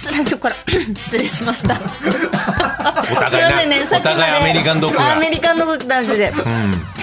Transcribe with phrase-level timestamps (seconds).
[0.00, 0.56] TBS ラジオから。
[0.94, 1.74] 失礼しました。
[1.74, 5.12] お互いなねお互いアメリカンドッグが。
[5.12, 6.32] アメリカンドッグ男子で、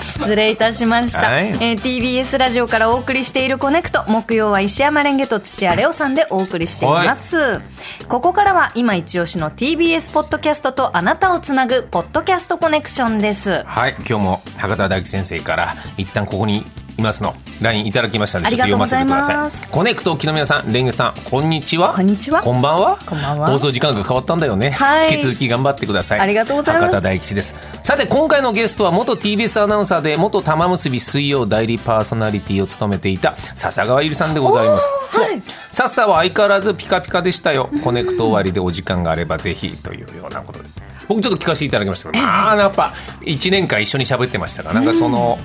[0.01, 1.47] 失礼いたしました、はい。
[1.47, 4.03] えー TBS ラジオからお送りしているコネクト。
[4.07, 7.61] 木曜は石山蓮華と土屋礼央さんでお送りしています、
[8.07, 13.63] ここからは今一押しの TBS ポッドキャストとあなたをつなぐポッドキャストコネクションです。
[13.65, 13.95] はい。
[13.99, 16.65] 今日も博多大樹先生から一旦ここに
[16.97, 17.35] いますの。
[17.61, 19.69] LINE いただきましたのでちょっと読ませてください。
[19.69, 21.13] コネクトをお聴きの皆さん蓮華さん。
[21.29, 21.93] こんにちは。
[21.93, 22.41] こんにちは。
[22.41, 22.99] こんばんは。
[23.05, 23.47] こんばんは。
[23.47, 25.13] 放送時間が変わったんだよね、はい。
[25.13, 26.19] 引き続き頑張ってください。
[26.19, 26.85] ありがとうございます。
[26.87, 27.55] 博多大吉です。
[27.81, 35.41] さて今回のゲストは元 TBS アナウンサーで元玉結び水曜代理パーソナリティを務めていた笹川ゆりさんでございますはい。
[35.71, 37.69] さっさは相変わらずピカピカでしたよ。
[37.83, 40.69] コネクト終わりでお時間があればぜひというようなことで
[41.07, 45.39] 僕ちょっと聞かせていただきましたけどまあやっぱ1年間一緒に喋ってましたからなんかその、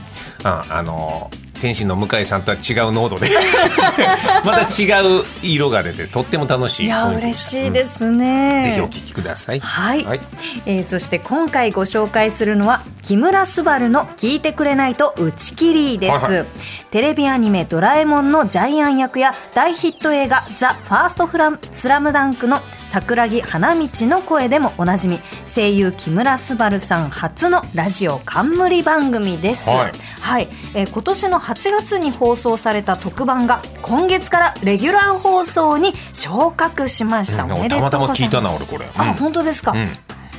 [0.44, 1.30] ああの
[1.62, 3.30] 天心の向井さんとは違う濃度で。
[4.44, 4.86] また違
[5.20, 9.60] う色が出てとっても楽しいいや嬉しいですね、ぜひお聞きください。
[9.60, 10.20] はい、はい。
[10.66, 16.46] えーそして今回ご紹介するのは木村昴の「聞いてくれないと打ち切り」です、はいはい。
[16.90, 29.68] テレビアニメ「ドラえもん」のジャイアン役や大ヒット映画「ザ・ファーストフランスラムダンクの桜木花道の声でもおなじみ声優木村昴さん初のラジオ冠番組です。
[29.68, 38.22] はいはい、えー今年の8月に放送された特番が今月からレギュラー放送に昇格しました、うんおめでとうたございます。
[38.22, 38.88] またま聞いたな俺これ。
[38.94, 39.14] あ、うん。
[39.14, 39.88] 本当ですか、うん。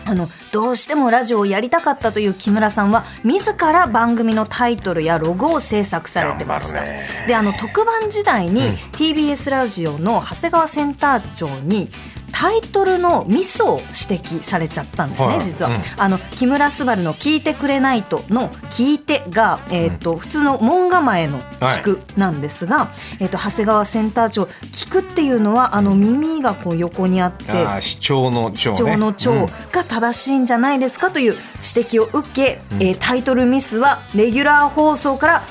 [0.06, 6.84] あのどうしてもラジオをやりたかったという木村さんは自ら番組のタイトルやロゴを制作されてました。
[7.28, 8.75] であの特番時代に、うん。
[8.94, 11.90] TBS ラジオの長谷川センター長に
[12.34, 15.45] タイトルのミスを指摘されちゃったんですね、はい。
[15.45, 15.78] 実は、うん。
[15.98, 28.75] あの木村昴の「聞いてくれないと」の「聞いてが」えーと普通の門構えの「聞く」なんですが、えー、と長谷川センター長「聞く」っていうのはあの耳がこう横にあってあー視聴の聴ね。
[28.75, 31.35] 主張の長が正しいんじゃないですかという
[31.75, 35.44] 指摘を受け、えータイトルミスはレギュラー放送から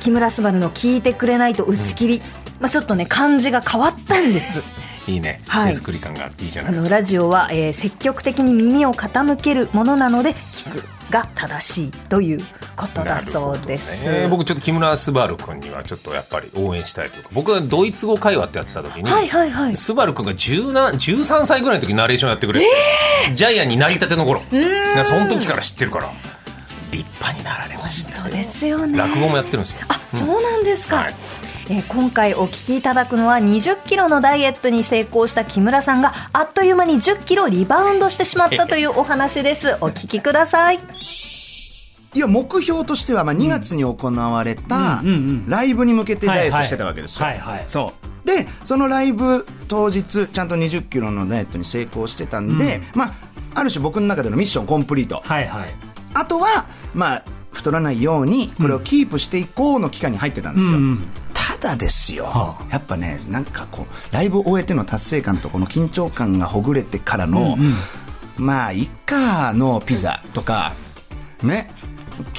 [0.00, 2.22] 木村昴の聞いてくれないと打ち切り、
[2.58, 4.62] まあ、ちょっとね漢字が変わったんです。
[5.06, 5.70] いいね、はい。
[5.70, 6.94] 手作り感があっていいじゃないですか。
[6.94, 12.44] ラジオは、えー積極的に耳を傾けるものなので聞くが正しいという
[12.76, 14.02] ことだそうです。
[14.04, 14.28] ね。
[14.28, 19.76] 僕ちょっと木村昴君にはちょっとやっぱり応援したいというか僕はドイツ語会話ってやってた時に、はいはいはい。
[19.76, 22.66] 昴君が10な13歳ぐらいの時にナレーションやってくれて、
[23.34, 24.42] ジャイアンになりたての頃。
[24.94, 26.10] なその時から知ってるから
[26.90, 28.98] 立派になられましたそうですよね。
[28.98, 29.78] 落語もやってるんですよ。
[29.88, 30.96] あ、そうなんですか。
[30.96, 31.14] はい
[31.70, 39.76] えー今回お聞きいただくのは20キロのダイエットに成功した木村さんがあっという間に10キロリバウンドしてしまったというお話です。
[39.80, 40.80] お聞きください。
[42.14, 45.08] いや目標としては、まあ、2月に行われたうん。
[45.08, 47.26] うんうんライブに向けてダイエットしてたわけですよ。
[47.26, 47.92] はいはいはいそ
[48.24, 48.26] う。
[48.26, 53.12] でそのライブ当日ちゃんと2 0キロのダイエットに成功してたんで、まあ、
[53.54, 55.74] ある種僕の中でのミッションコンプリート、はいはい。
[56.14, 57.22] あとは、まあ、
[57.52, 60.72] 太らないようにこれをキープしていこうの期間に入ってたんですよ。
[60.72, 61.08] うんうん。
[61.21, 61.21] た
[61.62, 67.56] だですよ、はやっぱねなんかこうライブを終えての達成感とこの緊張感がほぐれてからの、
[68.36, 70.74] まあいっかのピザとか
[71.42, 71.70] ね。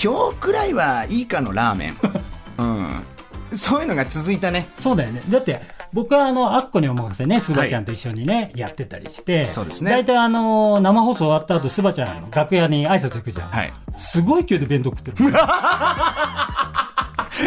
[0.02, 1.96] 今日くらいはいいかのラーメン、
[2.60, 3.04] うん、
[3.52, 4.68] そういうのが続いたね。
[4.80, 5.22] そうだよね。
[5.30, 5.60] だって
[5.94, 9.92] 僕はあの、アッコにお任せね、スバちゃんと一緒にね、やってたりして、そうですね。
[9.92, 13.50] 大体あの、生放送終わった後、スバちゃんの楽屋に挨拶行くじゃん。
[13.50, 13.74] はい。
[13.96, 15.18] すごい勢いで弁当食ってる。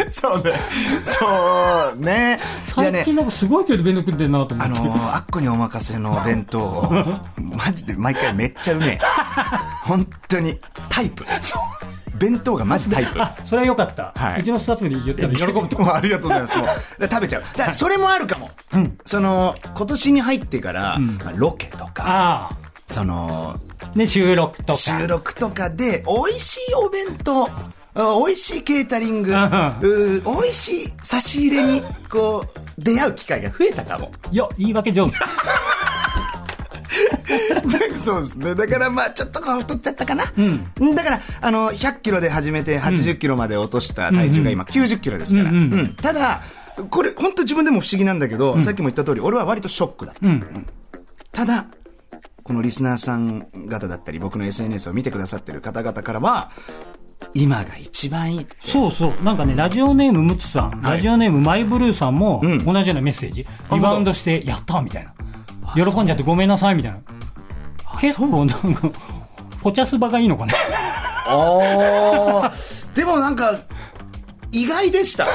[0.07, 0.53] そうね
[1.03, 4.79] そうね最近なんかすごい勢いで弁当食ってるなと思って。
[4.79, 6.91] あのー、あっこにお任せの弁当、
[7.37, 8.99] マジで毎回めっちゃうめえ。
[9.83, 10.59] 本当に、
[10.89, 11.25] タイプ。
[12.17, 13.21] 弁当がマジタイプ。
[13.21, 14.11] あ、それはよかった。
[14.15, 16.57] はいうちのスタッフに言ったら喜ぶとありがとうございます。
[16.57, 16.67] もう
[16.99, 17.43] で食べちゃう。
[17.43, 18.49] だからそれもあるかも。
[19.05, 22.49] その、今年に入ってから、まあロケとか、あ
[22.89, 23.97] その、あ。
[23.97, 24.75] ね、収録とか。
[24.75, 34.11] 収録とかで、美味しいお弁当、あ美味しいケータリング、美味しい差し入れに、こう、出会う機会が増えたかも。
[34.31, 35.15] いや、言い訳上手。
[37.99, 38.55] そうですね。
[38.55, 40.23] だからまあちょっとこう太っちゃったかな。
[40.37, 40.95] うん。
[40.95, 45.51] だから、あの、100キロで始めて80キロまで落とした体重が今90キロですから。
[45.51, 46.41] ううんんうんただ、
[46.89, 50.27] これ本当自分でも不思議なんだけど、さっきも言った通り、俺は割とショックだった。
[50.27, 50.67] うん。
[51.31, 51.65] ただ、
[52.43, 56.51] このリスナーさん方だったり、僕の SNS を見てくださってる方々からは、
[57.33, 58.47] 今が一番いい。
[58.59, 59.23] そうそう。
[59.23, 63.45] なんかね、ラジオネームムツさん、はいラジオネームマイブルーさんも、ん同じようなメッセージ。
[63.71, 65.13] リバウンドして、やったみたいな。
[65.75, 66.99] 喜んじゃってごめんなさいみたいな。
[68.01, 68.91] 結構なんか、
[69.61, 70.53] ポチャスバがいいのかな。
[71.29, 73.59] あーでもなんか、
[74.51, 75.25] 意外でした。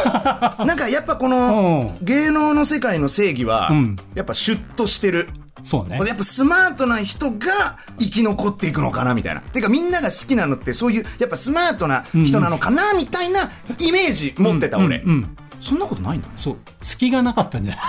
[0.64, 5.28] なんかやっぱこのう芸能の世界の正義はうん、やっぱシュッとしてる。
[5.62, 5.98] そうね。
[6.06, 9.40] やっぱスマートな人が生き残っていくのかなみたいな。
[9.40, 14.98] てかみんなが好きなのってそういう、やっぱスマートな人なのかなみたいなイメージ持ってた俺。
[14.98, 16.34] うんうんそんなことないんだね。
[16.38, 16.56] そう。
[16.82, 17.80] 隙がなかったんじゃない？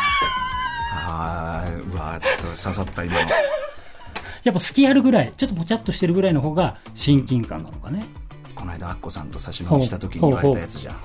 [1.07, 3.19] あー、うわーちょっと刺さった今の。
[4.43, 8.05] やっぱ隙あるぐらい、ちょっとぽちゃっとしてるぐらいの方が親近感なのかね。
[8.53, 10.95] この間アッコさんと差し飲みした時に言われたやつじゃん。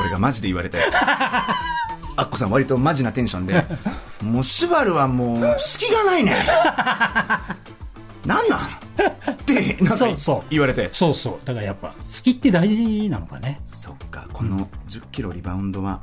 [0.00, 0.94] 俺がマジで言われたやつ。
[2.16, 3.64] アッコさん割とマジなテンションで、
[4.22, 6.34] もうスバルはもう隙がないね。
[8.24, 8.58] なんなん？
[9.32, 10.06] って、なんか
[10.48, 10.96] 言われたやつ。
[10.96, 11.46] そうそう。
[11.46, 13.60] だからやっぱ、好きって大事なのかね。
[13.66, 16.00] そっか、この10キロリバウンドは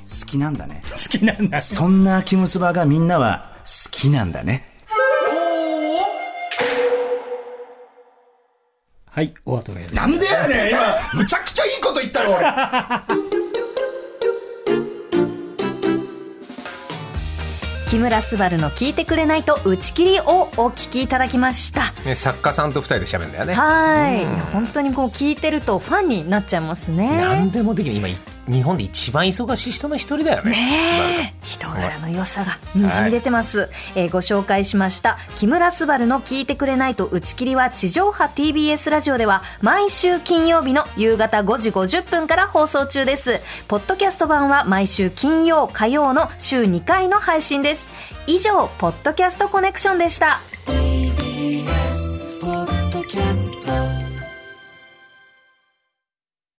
[0.00, 0.82] 好きなんだね。
[0.90, 1.60] 好きなんだ。
[1.60, 4.68] そんなキムスバがみんなは好きなんだね。
[9.14, 10.80] はい、お後がよろしいなんでやねん今、
[11.14, 13.41] むちゃくちゃいいこと言ったろ俺。
[17.92, 21.92] 木村昴の聞いてくれないと打ち切りをお聞きいただきました。
[22.06, 23.52] ね、作家さんと二人で喋るんだよね。
[23.52, 27.20] はい、本当にこう聞いてるとファンになっちゃいますね。
[27.20, 27.96] 何でもできる。
[27.96, 28.16] 今い
[28.48, 30.52] 日本で一番忙しい人の一人だよね。
[30.52, 31.46] ねえ。
[31.46, 31.81] 人柄の
[32.22, 43.40] 良さがにじみ出てます、えーご紹介しました木村昴の聞いてくれないと打ち切りは地上波 TBS ラジオでは毎週金曜日の夕方5時50分から放送中です。
[43.68, 47.90] ポッドキャスト版は毎週金曜火曜の週2回の配信です。
[48.26, 50.40] 以上ポッドキャストコネクションでした